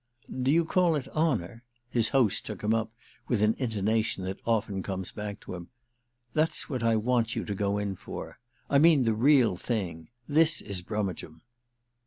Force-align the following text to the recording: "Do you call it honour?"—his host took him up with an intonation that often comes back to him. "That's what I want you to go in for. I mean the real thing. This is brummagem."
"Do 0.41 0.49
you 0.51 0.65
call 0.65 0.95
it 0.95 1.07
honour?"—his 1.09 2.09
host 2.09 2.43
took 2.47 2.63
him 2.63 2.73
up 2.73 2.91
with 3.27 3.43
an 3.43 3.53
intonation 3.59 4.23
that 4.23 4.39
often 4.47 4.81
comes 4.81 5.11
back 5.11 5.39
to 5.41 5.53
him. 5.53 5.67
"That's 6.33 6.67
what 6.67 6.81
I 6.81 6.95
want 6.95 7.35
you 7.35 7.45
to 7.45 7.53
go 7.53 7.77
in 7.77 7.95
for. 7.95 8.37
I 8.67 8.79
mean 8.79 9.03
the 9.03 9.13
real 9.13 9.57
thing. 9.57 10.09
This 10.27 10.59
is 10.59 10.81
brummagem." 10.81 11.43